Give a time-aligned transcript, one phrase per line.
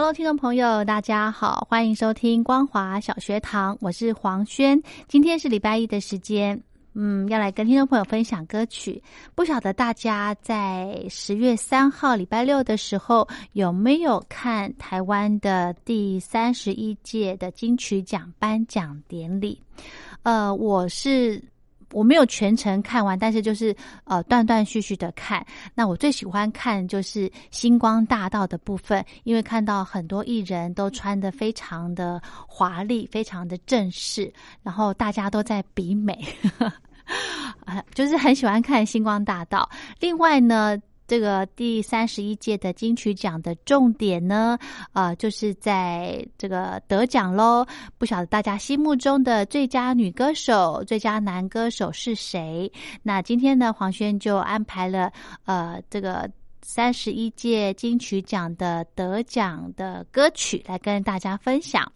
[0.00, 4.82] Hello，听众朋友，大家好，欢迎收听光华小学堂，我是黄轩。
[5.08, 6.58] 今天是礼拜一的时间，
[6.94, 9.02] 嗯，要来跟听众朋友分享歌曲。
[9.34, 19.60] 不晓得大家在十月三号礼拜六的时候有没有看台湾的第三十一届的金曲奖颁奖典礼？
[20.22, 21.44] 呃，我是。
[21.92, 23.74] 我没有全程看完，但是就是
[24.04, 25.44] 呃断断续续的看。
[25.74, 36.18] 那我最喜欢看就是星光大道的部分，因为看到很多艺人都穿的非常的华丽，非常的正式，然后大家都在比美，
[37.94, 39.68] 就是很喜欢看星光大道。
[39.98, 40.80] 另外呢。
[41.10, 44.56] 这个第三十一届的金曲奖的重点呢，
[44.92, 47.66] 呃，就是在这个得奖喽。
[47.98, 52.70] 不晓得大家心目中的最佳女歌手、最佳男歌手是谁？
[53.02, 55.12] 那今天呢，黄轩就安排了
[55.46, 56.30] 呃这个。
[56.62, 61.90] 三十一届金曲奖的得奖的歌曲来跟大家分享。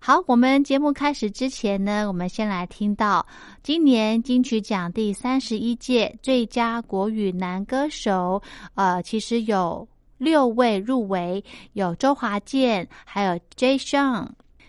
[0.00, 3.24] 好，我们节目开始之前呢，我们先来听到
[3.62, 8.42] 今年金曲奖第三十一届最佳国语男歌手。
[8.74, 9.86] 呃，其实有
[10.18, 11.44] 六位入围，
[11.74, 13.78] 有周华健，还有 J.
[13.78, 14.28] Sean、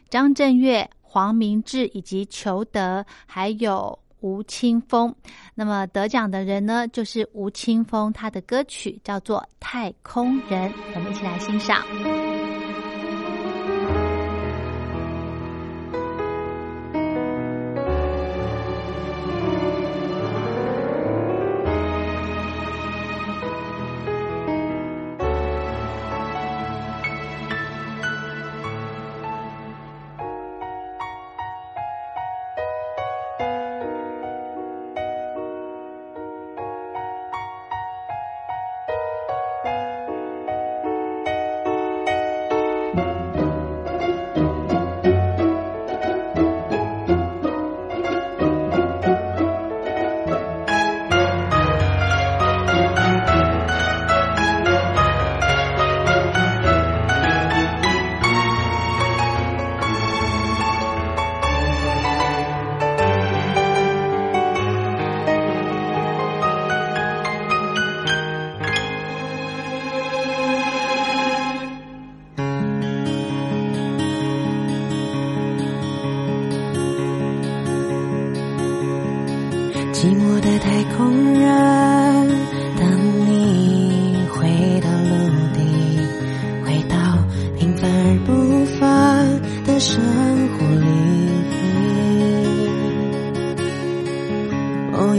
[0.09, 3.97] 张震岳、黄明志以及裘德，还有。
[4.23, 5.13] 吴青峰，
[5.53, 11.84] 那么得奖的人呢，就是吴青峰，他的歌曲叫做《太空人》，我们一起来欣赏。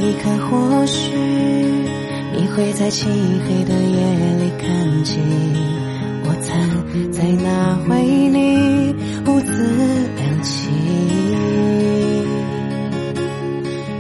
[0.05, 1.17] 一刻，或许
[2.37, 3.97] 你会在漆黑的夜
[4.43, 5.23] 里看清，
[6.25, 8.95] 我曾在哪为你
[9.27, 9.51] 兀自
[10.17, 10.69] 亮起。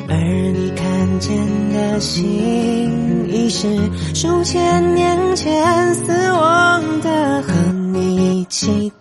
[0.08, 0.14] 而
[0.52, 1.38] 你看见
[1.72, 3.66] 的心，已是
[4.14, 8.92] 数千年前死亡的，和你一起。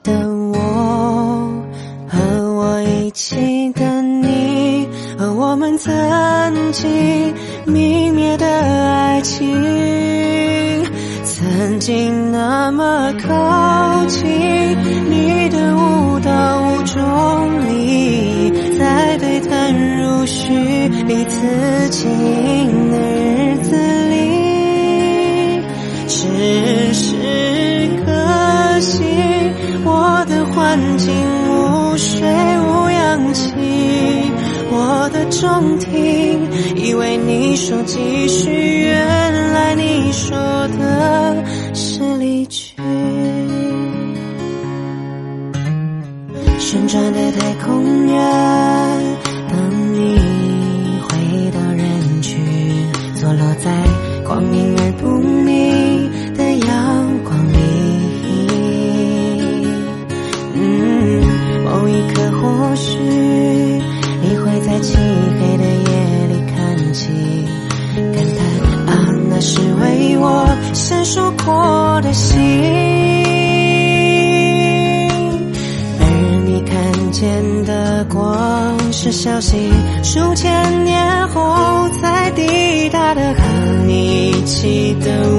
[11.86, 14.24] 竟那么靠近
[15.10, 18.50] 你的舞蹈无重力
[18.80, 23.76] 在对谈如絮彼此牵的日子
[24.08, 24.16] 里
[26.08, 27.12] 只是
[28.06, 29.04] 可惜
[29.84, 31.14] 我的环境
[31.50, 32.26] 无水
[32.62, 33.52] 无氧气
[34.72, 40.38] 我的中庭以为你说继续原来你说
[40.80, 41.43] 的
[41.76, 42.76] 是离去，
[46.60, 49.18] 旋转的太空人，
[49.50, 50.20] 等你
[51.02, 52.40] 回到人群，
[53.16, 53.72] 坐落在
[54.24, 54.93] 光明人。
[72.14, 72.40] 心。
[76.00, 76.06] 而
[76.46, 79.58] 你看见的光是消息，
[80.04, 83.42] 数千年后才抵达的，和
[83.86, 85.30] 你一起的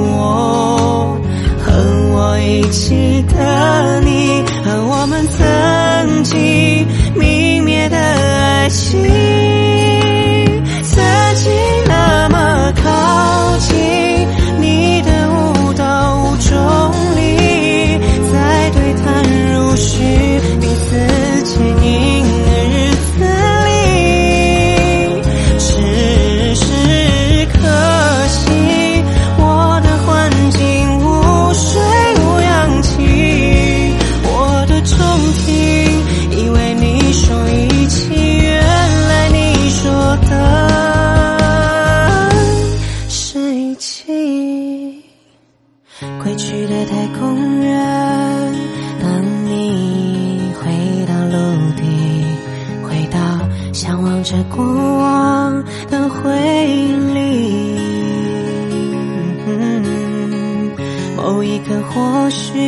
[61.67, 62.59] 可，或许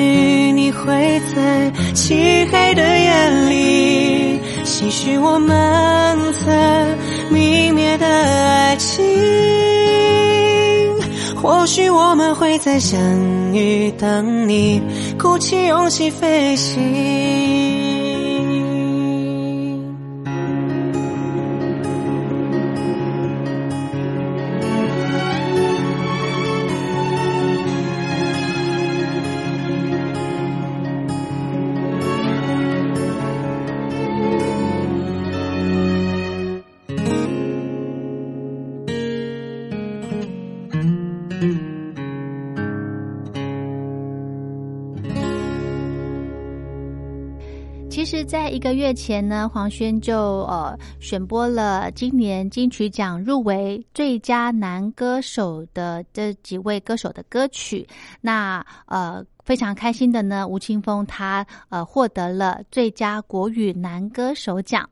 [0.52, 6.54] 你会在漆黑的夜里，唏嘘我们曾
[7.31, 9.04] 泯灭的爱情。
[11.43, 12.98] 或许我们会再相
[13.54, 14.81] 遇，等你
[15.19, 17.95] 鼓起勇气飞行。
[48.66, 57.86] 个月前呢，黄轩就呃选播了今年金曲奖入围最佳男歌手的这几位歌手的歌曲。
[58.20, 64.90] 那呃非常开心的呢，吴青峰他呃获得了最佳国语男歌手奖。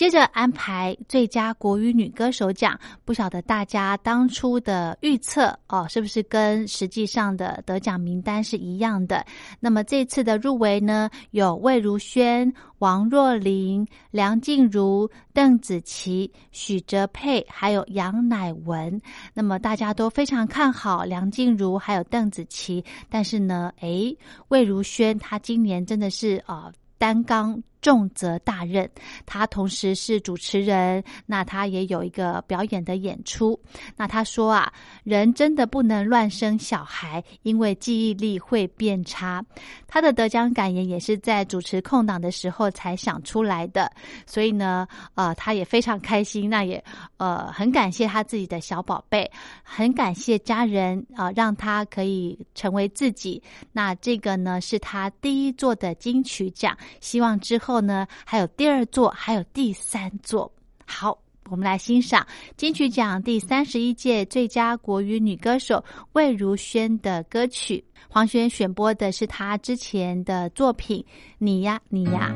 [0.00, 9.22] 接着安排最佳国语女歌手奖，不晓得大家当初的预测哦，是不是跟实际上的得奖名单是一样的？
[9.60, 18.98] 那么这次的入围呢，有魏如萱、王若琳、梁静茹、邓紫棋、许哲佩，还有杨乃文。
[19.34, 24.16] 那么大家都非常看好梁静茹还有邓紫棋，但是呢，诶，
[24.48, 26.72] 魏如萱她今年真的是啊。
[27.00, 28.88] 担纲重责大任，
[29.26, 33.58] 他同时是主持人，那他也有一个表演的演出。
[33.96, 34.72] 那他说啊，
[35.04, 39.44] 人真的不能乱生小孩，因为记忆力会变差。
[39.86, 43.90] 他的得奖感言也是在主持空档的时候才想出来的，
[44.26, 46.48] 所以呢，呃，他也非常开心。
[46.48, 46.82] 那也
[47.18, 49.30] 呃很感谢他自己的小宝贝，
[49.62, 53.42] 很感谢家人啊，让他可以成为自己。
[53.72, 56.76] 那这个呢，是他第一座的金曲奖。
[57.00, 60.50] 希望之后后呢，还有第二座，还有第三座。
[60.84, 61.16] 好，
[61.48, 65.84] 我们来欣赏金曲奖第三十一届最佳国语女歌手
[66.14, 67.84] 魏如萱的歌曲。
[68.08, 70.98] 黄轩选播的是她之前的作品
[71.38, 72.34] 《你呀你呀》。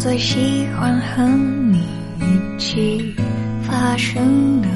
[0.00, 1.22] 最喜欢和
[1.70, 1.78] 你
[2.20, 3.14] 一起
[3.62, 4.68] 发生的，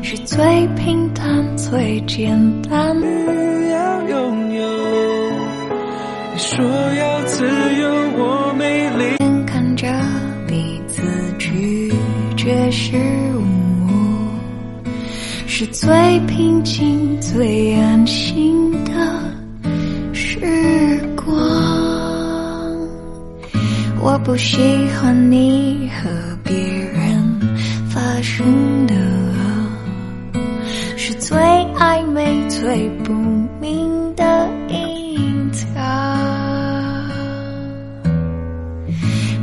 [0.00, 2.96] 是最平淡、最简单。
[3.70, 4.66] 要拥有，
[6.32, 7.44] 你说要自
[7.78, 9.04] 由，我美丽。
[9.18, 9.86] 眼看着
[10.46, 11.02] 彼此
[11.38, 11.92] 拒
[12.34, 12.96] 绝失
[13.36, 13.42] 误，
[15.46, 18.67] 是最平静、最安心
[24.28, 24.58] 不喜
[24.90, 26.10] 欢你和
[26.44, 27.40] 别人
[27.88, 28.94] 发生的。
[30.98, 31.34] 是最
[31.78, 33.14] 暧昧、最不
[33.58, 35.66] 明的隐藏。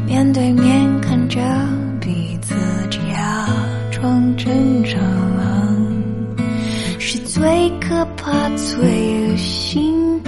[0.05, 1.41] 面对面看着
[1.99, 2.53] 彼此，
[2.91, 3.47] 假
[3.91, 5.01] 装正常，
[6.99, 10.21] 是最可怕、最恶心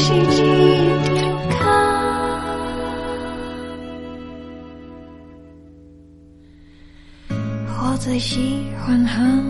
[0.00, 0.24] 是一
[1.18, 1.58] 条空。
[7.66, 9.47] 我最喜欢哼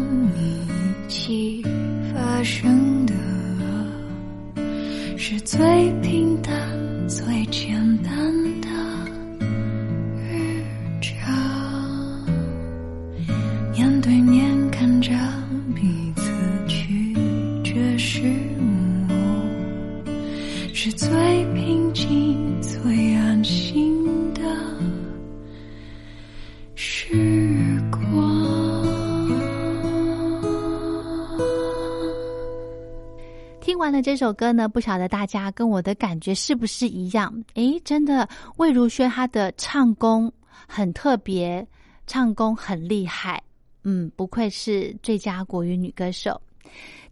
[33.88, 37.32] 完了这首歌呢，不晓得大家跟我的感觉是不是一样？
[37.54, 38.28] 诶，真的，
[38.58, 40.30] 魏如萱她的唱功
[40.66, 41.66] 很特别，
[42.06, 43.42] 唱功很厉害，
[43.84, 46.38] 嗯，不愧是最佳国语女歌手。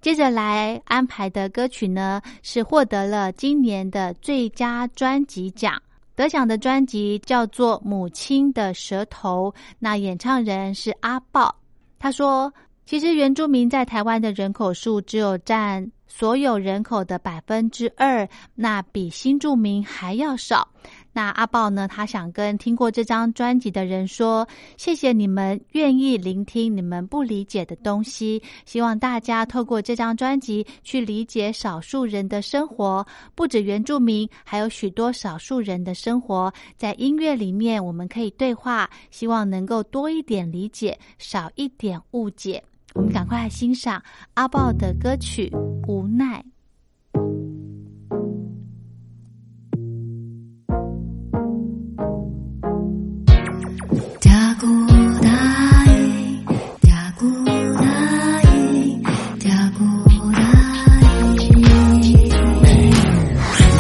[0.03, 5.81] 接着来安排的歌曲呢，是获得了今年的最佳专辑奖。
[6.15, 11.57] 得奖的专辑叫做《母亲的舌头》，那演唱人是阿豹。
[11.99, 12.53] 他说
[12.85, 20.67] ：“其实原住民在台湾的人口数只有占所有人口的百分之二，那比新住民还要少。
[21.13, 28.43] 那阿豹呢，他想跟听过这张专辑的人说，谢谢你们愿意聆听你们不理解的东西。
[28.65, 36.51] 希望大家透过这张专辑去理解少数人的生活，不止原住民，还有许多少数人的生活。
[36.79, 42.65] 在音乐里面，我们可以对话，希望能够多一点理解，少一点误解。
[42.95, 44.03] 我们赶快来欣赏
[44.35, 45.49] 阿豹的歌曲
[45.87, 46.43] 《无奈》。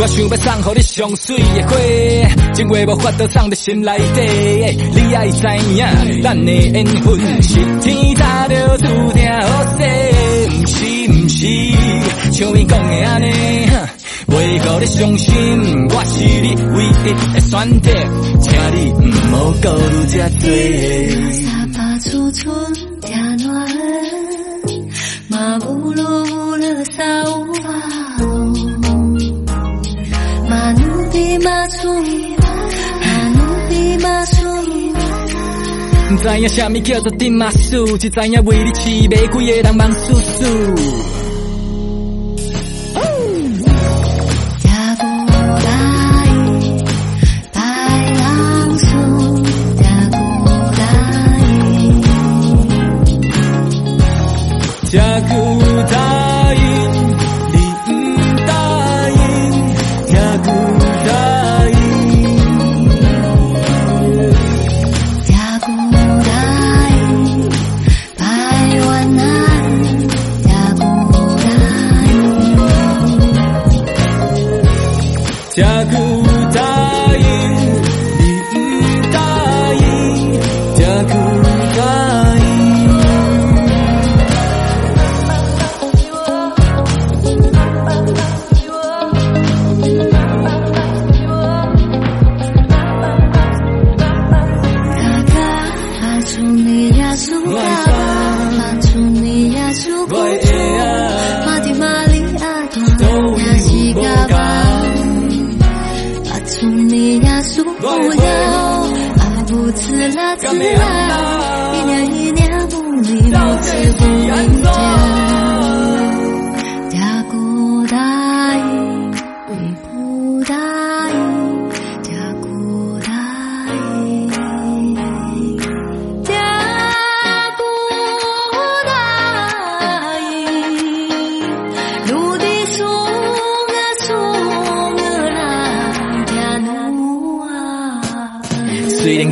[0.08, 1.75] 我想要送予你上水的花，
[2.54, 4.20] 情话无法度藏在心内底。
[4.94, 5.44] 你爱知
[5.75, 9.82] 影，咱的缘分是天早就注定好势，
[10.48, 11.38] 不是不是，
[12.32, 13.26] 像伊讲的安尼，
[14.28, 15.34] 袂互你伤心。
[15.90, 16.90] 我是你唯一
[17.34, 17.90] 的选择，
[18.40, 19.02] 请你毋
[19.34, 20.46] 好顾虑这多。
[21.32, 21.44] 沙
[21.75, 22.46] 发储存
[23.02, 23.68] 天暖，
[25.28, 27.04] 马乌鲁乌了沙
[36.26, 41.15] 知影啥物叫做顶马苏，只知影为你饲马几个人忙叔叔。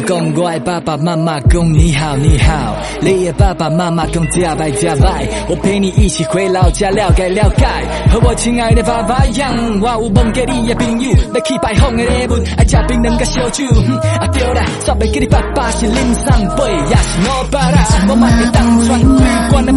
[0.05, 7.67] 讲我的爸爸妈妈讲你好你好，你的爸爸妈妈讲加拜加拜，我陪你一起回老家了解了解。
[8.11, 13.65] 和我亲爱的爸爸一样，我有问过你的朋友，要去拜访的礼物，爱吃槟榔甲烧酒。
[13.67, 19.73] 哼啊对啦，煞袂记你爸爸是林上辈，也是我爸啦，我嘛会当穿旅馆的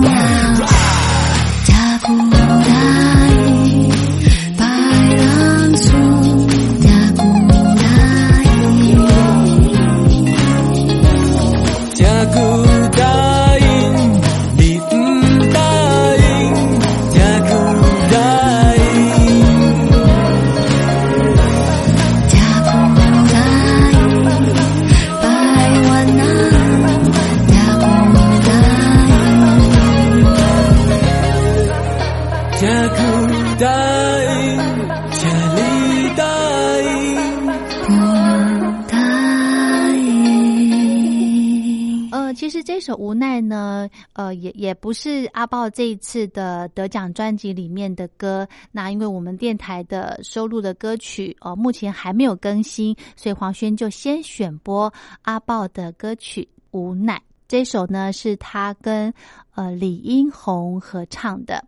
[42.38, 48.48] 其实这首《无奈》呢，呃，也也不是阿豹这一次的得奖专辑里面的歌。
[48.72, 56.48] 那因为我们电台的收录的歌曲，呃，目前还没有更新，所以黄轩就先选播阿豹的歌曲
[56.78, 57.16] 《无奈》。
[57.48, 59.12] 这首呢是他跟
[59.56, 61.66] 呃李英红合唱的。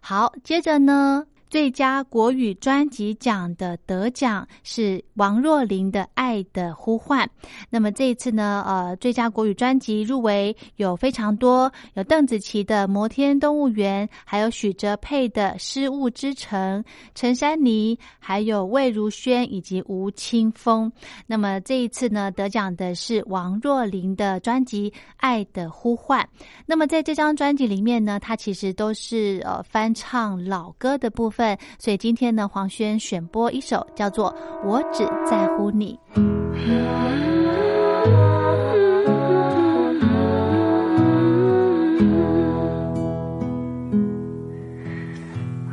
[0.00, 7.26] 好，接着呢，最佳国语专辑奖的得奖是王若琳的《爱的呼唤》。
[7.68, 16.82] 那么这一次呢，呃，最佳国语专辑入围有非常多，有邓紫棋的《摩天动物园》，还有许哲佩的《失物之城》，
[17.14, 20.90] 陈珊妮，还有魏如萱以及吴青峰。
[21.26, 26.26] 那么这一次呢，得奖的是王若琳的专辑《爱的呼唤》。
[26.64, 31.41] 那么在这张专辑里面呢，它其实都是呃翻唱老歌的部分。
[31.42, 34.32] 分，所以今天呢，黄轩选播一首叫做
[34.64, 35.98] 《我只在乎你》。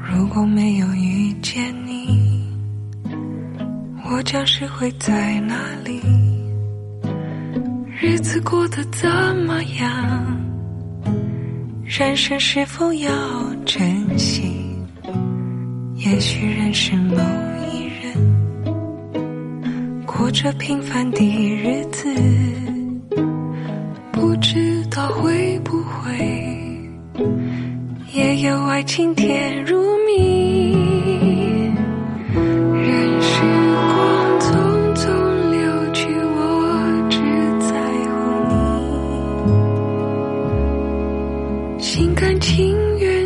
[0.01, 2.47] 如果没有遇见你，
[4.10, 5.55] 我将是会在哪
[5.86, 6.01] 里？
[8.01, 9.08] 日子过得怎
[9.45, 10.36] 么样？
[11.86, 13.12] 人生是否要
[13.65, 14.59] 珍惜？
[15.99, 17.15] 也许认识某
[17.73, 18.15] 一人，
[20.05, 22.07] 过着平凡的日子，
[24.09, 26.15] 不知道会不会
[28.13, 30.73] 也有爱情甜如蜜。
[32.33, 33.41] 任时
[33.75, 34.47] 光匆
[34.95, 35.05] 匆
[35.51, 35.59] 流
[35.91, 36.39] 去，我
[37.09, 37.19] 只
[37.67, 37.75] 在
[38.07, 38.15] 乎
[41.77, 43.18] 你，心甘情愿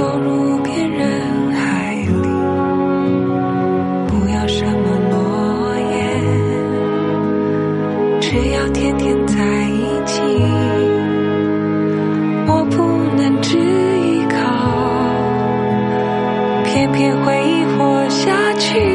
[0.00, 2.06] 走入无边人海里，
[4.08, 5.92] 不要什么诺言，
[8.18, 9.34] 只要天天在
[9.68, 10.22] 一起。
[12.46, 12.82] 我不
[13.14, 14.40] 能只依靠，
[16.64, 18.89] 偏偏回忆活下去。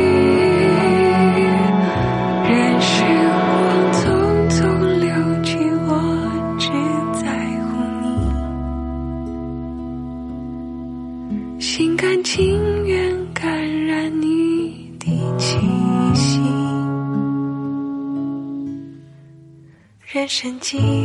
[20.74, 21.05] 人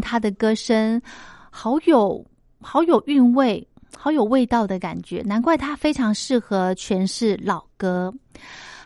[0.00, 1.00] 他的歌声
[1.50, 2.24] 好有
[2.60, 8.12] 好有韵味，好有味道的感觉，难怪他非常适合诠释老歌。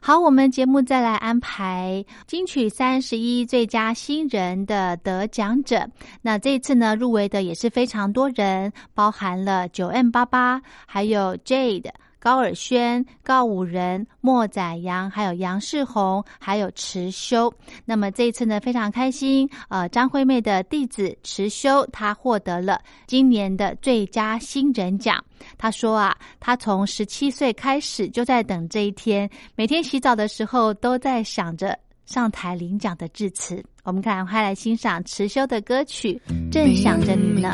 [0.01, 5.89] 好，我们节目再来安排金曲三十一最佳新人的得奖者。
[6.21, 11.91] 那这次呢，入围的也是非常多人，包含了九 M 八八，还有 Jade。
[12.25, 17.53] 高尔宣、告五人、莫宰阳，还有杨世宏，还有池修。
[17.85, 25.23] 那么这一次呢，非常开心，呃，张惠妹的弟子池修，他获得了今年的最佳新人奖。
[25.59, 33.63] 他说啊，他从十七岁开始就在等这一天，每天洗澡的时候都在想着上台领奖的致辞。
[33.83, 36.19] 我们赶快来欣赏池修的歌曲
[36.51, 37.53] 《正想着你呢》。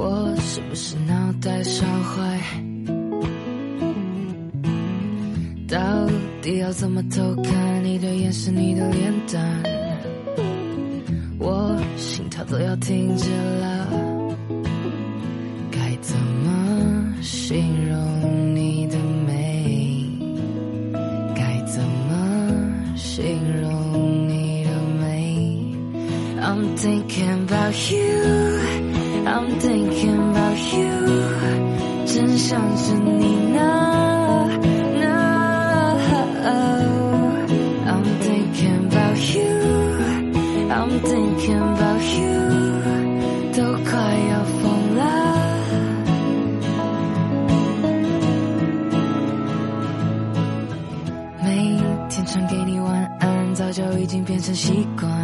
[0.00, 2.38] 我是不是脑袋烧坏？
[5.66, 5.76] 到
[6.40, 9.60] 底要怎么偷看你的眼神，你的脸蛋？
[11.40, 13.88] 我心跳都要停止了，
[15.68, 17.58] 该怎么形
[17.88, 20.06] 容你的美？
[21.34, 23.24] 该怎么形
[23.60, 25.74] 容你的美
[26.40, 28.67] ？I'm thinking about you,
[29.28, 30.88] I'm thinking about you，
[32.06, 33.60] 真想着你呢
[34.98, 35.04] 呢。
[37.86, 39.44] I'm thinking about you,
[40.70, 42.32] I'm thinking about you，
[43.52, 43.92] 都快
[44.30, 44.62] 要疯
[44.96, 45.00] 了。
[51.44, 51.46] 每
[52.08, 55.17] 天传给你晚安，早就已经变成习惯。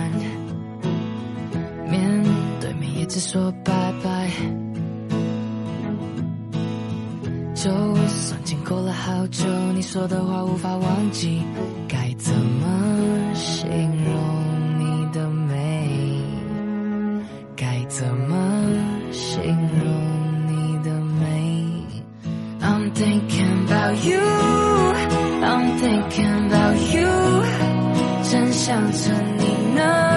[3.26, 4.28] 说拜拜。
[7.54, 7.70] 就
[8.06, 11.42] 算经过了好久，你说的话无法忘记，
[11.88, 13.66] 该怎么形
[14.04, 14.14] 容
[14.78, 16.20] 你的美？
[17.56, 18.37] 该怎么
[19.10, 19.88] 形容
[20.46, 21.82] 你的美
[22.60, 24.20] ？I'm thinking about you,
[25.40, 27.08] I'm thinking about you，
[28.30, 30.13] 真想着你呢。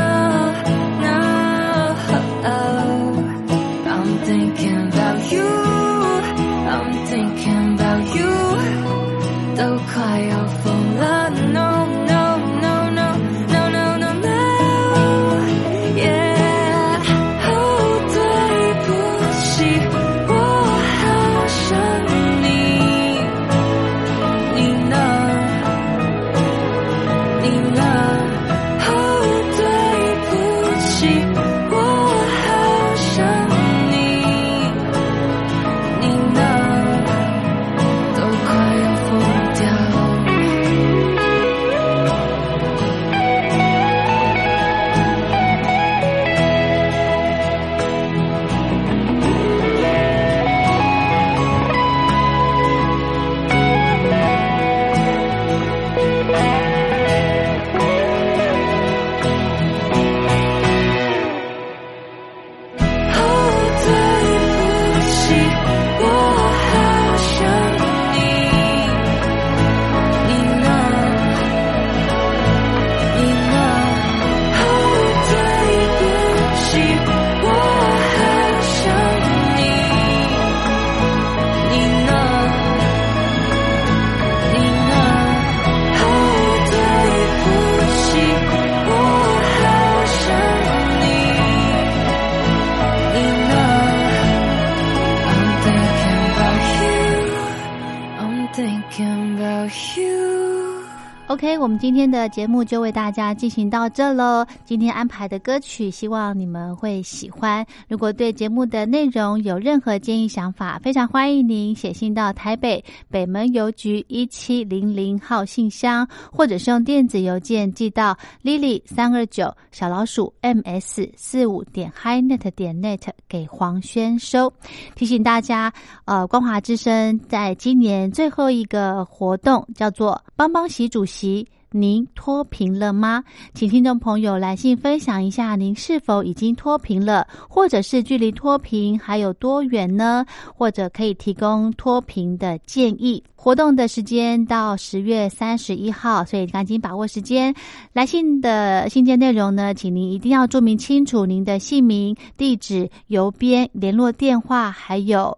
[101.80, 104.44] 今天的节目就为大家进行到这喽。
[104.66, 107.64] 今天安排的歌曲，希望你们会喜欢。
[107.88, 124.52] 如果对节目的内容有任何建议想法，非常欢迎您写信到台北北门邮局一七零零号信箱，或者是用电子邮件寄到 lily 三二九小老鼠 ms 四五点 highnet 点 net 给黄轩收。
[124.96, 125.72] 提醒大家，
[126.06, 131.48] 呃，光华之声在今年最后一个活动叫做“帮帮习主席”。
[131.72, 133.24] 您脱贫了吗？
[133.54, 140.26] 请听众朋友来信分享一下，您是否已经脱贫了，或者是距离脱贫还有多远呢？
[140.56, 143.22] 或者可以提供脱贫的建议。
[143.36, 147.54] 活动的时间到十月三十一号，所以赶紧把握时间。
[147.94, 155.38] 来信的信件内容呢，请您一定要注明清楚您的姓名、地址、邮编、联络电话，还有。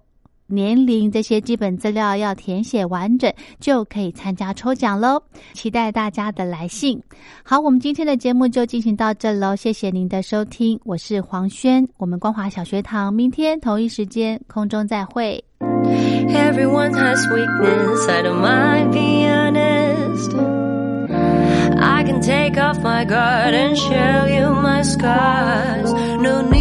[0.50, 5.22] 年龄这些基本资料要填写完整，就可以参加抽奖喽。
[5.54, 7.02] 期待大家的来信。
[7.44, 15.44] 好，我们今天的节目就进行到这喽，谢谢您的收听，我是黄轩，我们光华小学堂明天同一时间空中再会。
[15.62, 20.34] Everyone has weakness, I don't mind being honest.
[21.82, 25.92] I can take off my guard and show you my scars.
[26.22, 26.59] No need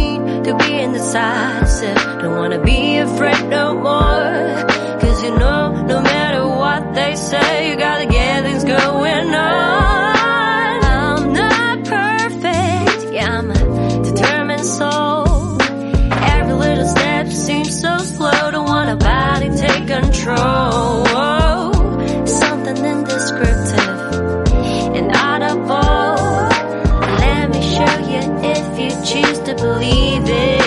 [0.49, 1.95] to be indecisive.
[2.21, 4.67] Don't wanna be afraid no more.
[4.99, 10.83] Cause you know, no matter what they say, you gotta get things going on.
[10.97, 15.61] I'm not perfect, yeah, I'm a determined soul.
[16.33, 18.51] Every little step seems so slow.
[18.51, 21.08] Don't want a body take control.
[29.69, 30.58] Believe it.